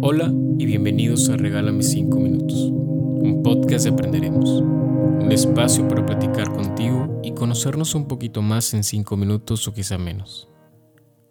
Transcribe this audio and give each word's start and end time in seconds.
Hola 0.00 0.32
y 0.58 0.66
bienvenidos 0.66 1.28
a 1.28 1.36
Regálame 1.36 1.82
5 1.82 2.20
Minutos, 2.20 2.54
un 2.54 3.42
podcast 3.42 3.84
de 3.84 3.90
Aprenderemos, 3.90 4.48
un 4.48 5.32
espacio 5.32 5.88
para 5.88 6.06
platicar 6.06 6.52
contigo 6.52 7.20
y 7.24 7.34
conocernos 7.34 7.96
un 7.96 8.06
poquito 8.06 8.42
más 8.42 8.74
en 8.74 8.84
5 8.84 9.16
minutos 9.16 9.66
o 9.66 9.74
quizá 9.74 9.98
menos. 9.98 10.48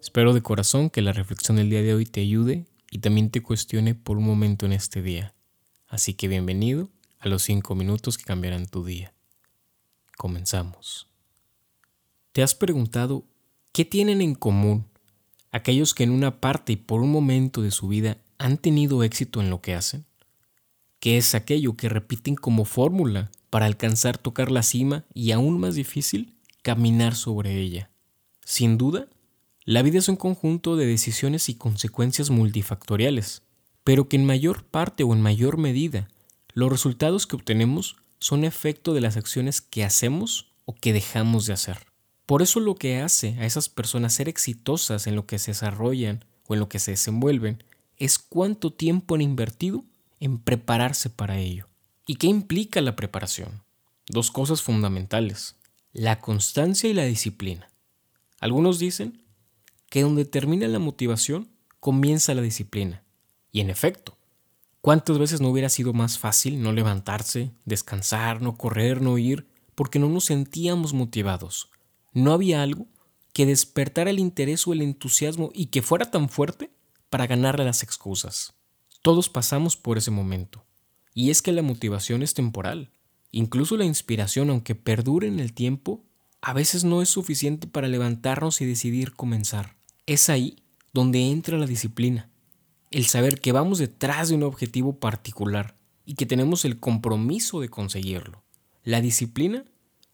Espero 0.02 0.34
de 0.34 0.42
corazón 0.42 0.90
que 0.90 1.00
la 1.00 1.12
reflexión 1.12 1.56
del 1.56 1.70
día 1.70 1.80
de 1.80 1.94
hoy 1.94 2.04
te 2.04 2.20
ayude 2.20 2.66
y 2.90 2.98
también 2.98 3.30
te 3.30 3.42
cuestione 3.42 3.94
por 3.94 4.18
un 4.18 4.24
momento 4.24 4.66
en 4.66 4.72
este 4.72 5.00
día. 5.00 5.34
Así 5.88 6.12
que 6.12 6.28
bienvenido 6.28 6.90
a 7.20 7.28
los 7.28 7.42
5 7.44 7.74
minutos 7.74 8.18
que 8.18 8.24
cambiarán 8.24 8.66
tu 8.66 8.84
día. 8.84 9.14
Comenzamos. 10.18 11.08
¿Te 12.32 12.42
has 12.42 12.54
preguntado 12.54 13.24
qué 13.72 13.86
tienen 13.86 14.20
en 14.20 14.34
común 14.34 14.92
aquellos 15.52 15.94
que 15.94 16.02
en 16.02 16.10
una 16.10 16.40
parte 16.40 16.72
y 16.72 16.76
por 16.76 17.02
un 17.02 17.12
momento 17.12 17.62
de 17.62 17.70
su 17.70 17.86
vida 17.86 18.18
han 18.42 18.58
tenido 18.58 19.04
éxito 19.04 19.40
en 19.40 19.50
lo 19.50 19.60
que 19.60 19.74
hacen? 19.74 20.04
¿Qué 20.98 21.16
es 21.16 21.34
aquello 21.34 21.76
que 21.76 21.88
repiten 21.88 22.34
como 22.34 22.64
fórmula 22.64 23.30
para 23.50 23.66
alcanzar 23.66 24.18
tocar 24.18 24.50
la 24.50 24.62
cima 24.62 25.04
y 25.14 25.30
aún 25.30 25.60
más 25.60 25.76
difícil, 25.76 26.34
caminar 26.62 27.14
sobre 27.14 27.58
ella? 27.60 27.90
Sin 28.44 28.78
duda, 28.78 29.06
la 29.64 29.82
vida 29.82 29.98
es 29.98 30.08
un 30.08 30.16
conjunto 30.16 30.76
de 30.76 30.86
decisiones 30.86 31.48
y 31.48 31.54
consecuencias 31.54 32.30
multifactoriales, 32.30 33.42
pero 33.84 34.08
que 34.08 34.16
en 34.16 34.26
mayor 34.26 34.64
parte 34.64 35.04
o 35.04 35.12
en 35.12 35.22
mayor 35.22 35.56
medida 35.56 36.08
los 36.52 36.70
resultados 36.70 37.26
que 37.26 37.36
obtenemos 37.36 37.96
son 38.18 38.44
efecto 38.44 38.92
de 38.92 39.00
las 39.00 39.16
acciones 39.16 39.60
que 39.60 39.84
hacemos 39.84 40.52
o 40.64 40.74
que 40.74 40.92
dejamos 40.92 41.46
de 41.46 41.52
hacer. 41.52 41.78
Por 42.26 42.42
eso 42.42 42.60
lo 42.60 42.74
que 42.74 43.00
hace 43.00 43.36
a 43.38 43.46
esas 43.46 43.68
personas 43.68 44.14
ser 44.14 44.28
exitosas 44.28 45.06
en 45.06 45.16
lo 45.16 45.26
que 45.26 45.38
se 45.38 45.52
desarrollan 45.52 46.24
o 46.46 46.54
en 46.54 46.60
lo 46.60 46.68
que 46.68 46.78
se 46.78 46.92
desenvuelven 46.92 47.62
es 48.04 48.18
cuánto 48.18 48.72
tiempo 48.72 49.14
han 49.14 49.20
invertido 49.20 49.84
en 50.18 50.40
prepararse 50.40 51.08
para 51.08 51.38
ello. 51.38 51.68
¿Y 52.04 52.16
qué 52.16 52.26
implica 52.26 52.80
la 52.80 52.96
preparación? 52.96 53.62
Dos 54.08 54.32
cosas 54.32 54.60
fundamentales, 54.60 55.54
la 55.92 56.18
constancia 56.18 56.90
y 56.90 56.94
la 56.94 57.04
disciplina. 57.04 57.70
Algunos 58.40 58.80
dicen 58.80 59.22
que 59.88 60.02
donde 60.02 60.24
termina 60.24 60.66
la 60.66 60.80
motivación, 60.80 61.52
comienza 61.78 62.34
la 62.34 62.42
disciplina. 62.42 63.04
Y 63.52 63.60
en 63.60 63.70
efecto, 63.70 64.18
¿cuántas 64.80 65.20
veces 65.20 65.40
no 65.40 65.50
hubiera 65.50 65.68
sido 65.68 65.92
más 65.92 66.18
fácil 66.18 66.60
no 66.60 66.72
levantarse, 66.72 67.52
descansar, 67.64 68.42
no 68.42 68.56
correr, 68.56 69.00
no 69.00 69.16
ir, 69.16 69.46
porque 69.76 70.00
no 70.00 70.08
nos 70.08 70.24
sentíamos 70.24 70.92
motivados? 70.92 71.70
No 72.12 72.32
había 72.32 72.64
algo 72.64 72.88
que 73.32 73.46
despertara 73.46 74.10
el 74.10 74.18
interés 74.18 74.66
o 74.66 74.72
el 74.72 74.82
entusiasmo 74.82 75.52
y 75.54 75.66
que 75.66 75.82
fuera 75.82 76.10
tan 76.10 76.28
fuerte 76.28 76.72
para 77.12 77.26
ganarle 77.26 77.66
las 77.66 77.82
excusas. 77.82 78.54
Todos 79.02 79.28
pasamos 79.28 79.76
por 79.76 79.98
ese 79.98 80.10
momento. 80.10 80.64
Y 81.12 81.28
es 81.28 81.42
que 81.42 81.52
la 81.52 81.60
motivación 81.60 82.22
es 82.22 82.32
temporal. 82.32 82.90
Incluso 83.32 83.76
la 83.76 83.84
inspiración, 83.84 84.48
aunque 84.48 84.74
perdure 84.74 85.28
en 85.28 85.38
el 85.38 85.52
tiempo, 85.52 86.02
a 86.40 86.54
veces 86.54 86.84
no 86.84 87.02
es 87.02 87.10
suficiente 87.10 87.66
para 87.66 87.86
levantarnos 87.86 88.62
y 88.62 88.64
decidir 88.64 89.12
comenzar. 89.12 89.76
Es 90.06 90.30
ahí 90.30 90.56
donde 90.94 91.30
entra 91.30 91.58
la 91.58 91.66
disciplina. 91.66 92.30
El 92.90 93.04
saber 93.04 93.40
que 93.40 93.52
vamos 93.52 93.78
detrás 93.78 94.30
de 94.30 94.36
un 94.36 94.44
objetivo 94.44 94.98
particular 94.98 95.76
y 96.06 96.14
que 96.14 96.24
tenemos 96.24 96.64
el 96.64 96.80
compromiso 96.80 97.60
de 97.60 97.68
conseguirlo. 97.68 98.42
La 98.84 99.02
disciplina 99.02 99.66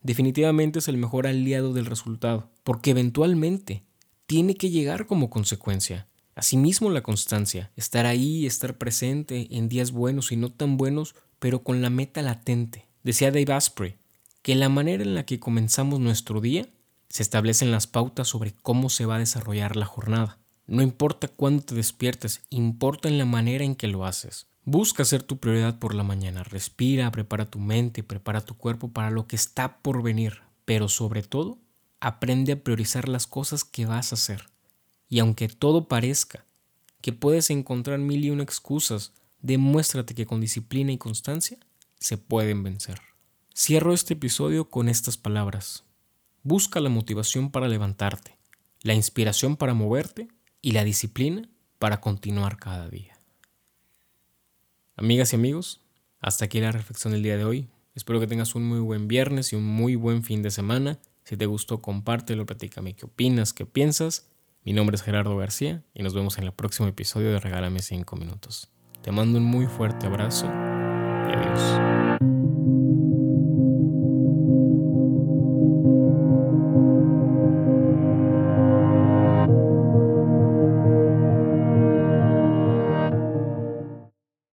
definitivamente 0.02 0.80
es 0.80 0.88
el 0.88 0.96
mejor 0.96 1.28
aliado 1.28 1.72
del 1.72 1.86
resultado, 1.86 2.50
porque 2.64 2.90
eventualmente 2.90 3.84
tiene 4.26 4.56
que 4.56 4.70
llegar 4.70 5.06
como 5.06 5.30
consecuencia. 5.30 6.08
Asimismo 6.38 6.88
la 6.90 7.02
constancia, 7.02 7.72
estar 7.74 8.06
ahí, 8.06 8.46
estar 8.46 8.78
presente 8.78 9.48
en 9.50 9.68
días 9.68 9.90
buenos 9.90 10.30
y 10.30 10.36
no 10.36 10.52
tan 10.52 10.76
buenos, 10.76 11.16
pero 11.40 11.64
con 11.64 11.82
la 11.82 11.90
meta 11.90 12.22
latente. 12.22 12.86
Decía 13.02 13.32
Dave 13.32 13.52
Asprey 13.52 13.96
que 14.42 14.54
la 14.54 14.68
manera 14.68 15.02
en 15.02 15.16
la 15.16 15.26
que 15.26 15.40
comenzamos 15.40 15.98
nuestro 15.98 16.40
día 16.40 16.68
se 17.08 17.24
establecen 17.24 17.72
las 17.72 17.88
pautas 17.88 18.28
sobre 18.28 18.52
cómo 18.52 18.88
se 18.88 19.04
va 19.04 19.16
a 19.16 19.18
desarrollar 19.18 19.74
la 19.74 19.86
jornada. 19.86 20.38
No 20.68 20.80
importa 20.80 21.26
cuándo 21.26 21.64
te 21.64 21.74
despiertes, 21.74 22.42
importa 22.50 23.08
en 23.08 23.18
la 23.18 23.24
manera 23.24 23.64
en 23.64 23.74
que 23.74 23.88
lo 23.88 24.06
haces. 24.06 24.46
Busca 24.64 25.04
ser 25.04 25.24
tu 25.24 25.38
prioridad 25.38 25.80
por 25.80 25.92
la 25.92 26.04
mañana, 26.04 26.44
respira, 26.44 27.10
prepara 27.10 27.46
tu 27.46 27.58
mente, 27.58 28.04
prepara 28.04 28.42
tu 28.42 28.54
cuerpo 28.54 28.92
para 28.92 29.10
lo 29.10 29.26
que 29.26 29.34
está 29.34 29.78
por 29.78 30.04
venir, 30.04 30.42
pero 30.64 30.88
sobre 30.88 31.24
todo, 31.24 31.58
aprende 31.98 32.52
a 32.52 32.62
priorizar 32.62 33.08
las 33.08 33.26
cosas 33.26 33.64
que 33.64 33.86
vas 33.86 34.12
a 34.12 34.14
hacer. 34.14 34.44
Y 35.08 35.20
aunque 35.20 35.48
todo 35.48 35.88
parezca 35.88 36.44
que 37.00 37.12
puedes 37.12 37.50
encontrar 37.50 37.98
mil 37.98 38.24
y 38.24 38.30
una 38.30 38.42
excusas, 38.42 39.12
demuéstrate 39.40 40.14
que 40.14 40.26
con 40.26 40.40
disciplina 40.40 40.92
y 40.92 40.98
constancia 40.98 41.58
se 41.98 42.18
pueden 42.18 42.62
vencer. 42.62 43.00
Cierro 43.54 43.94
este 43.94 44.14
episodio 44.14 44.68
con 44.68 44.88
estas 44.88 45.16
palabras. 45.16 45.84
Busca 46.42 46.80
la 46.80 46.90
motivación 46.90 47.50
para 47.50 47.68
levantarte, 47.68 48.36
la 48.82 48.94
inspiración 48.94 49.56
para 49.56 49.74
moverte 49.74 50.28
y 50.62 50.72
la 50.72 50.84
disciplina 50.84 51.48
para 51.78 52.00
continuar 52.00 52.58
cada 52.58 52.88
día. 52.88 53.18
Amigas 54.96 55.32
y 55.32 55.36
amigos, 55.36 55.80
hasta 56.20 56.44
aquí 56.44 56.60
la 56.60 56.72
reflexión 56.72 57.12
del 57.12 57.22
día 57.22 57.36
de 57.36 57.44
hoy. 57.44 57.68
Espero 57.94 58.20
que 58.20 58.26
tengas 58.26 58.54
un 58.54 58.64
muy 58.64 58.80
buen 58.80 59.08
viernes 59.08 59.52
y 59.52 59.56
un 59.56 59.64
muy 59.64 59.96
buen 59.96 60.22
fin 60.22 60.42
de 60.42 60.50
semana. 60.50 60.98
Si 61.24 61.36
te 61.36 61.46
gustó, 61.46 61.80
compártelo, 61.80 62.46
platícame 62.46 62.94
qué 62.94 63.06
opinas, 63.06 63.52
qué 63.52 63.66
piensas 63.66 64.28
mi 64.68 64.74
nombre 64.74 64.96
es 64.96 65.02
Gerardo 65.02 65.34
García 65.34 65.82
y 65.94 66.02
nos 66.02 66.12
vemos 66.12 66.36
en 66.36 66.44
el 66.44 66.52
próximo 66.52 66.90
episodio 66.90 67.32
de 67.32 67.40
Regálame 67.40 67.80
5 67.80 68.16
minutos. 68.16 68.70
Te 69.00 69.10
mando 69.10 69.38
un 69.38 69.44
muy 69.44 69.66
fuerte 69.66 70.04
abrazo 70.04 70.44
y 70.44 71.32
adiós. 71.32 72.37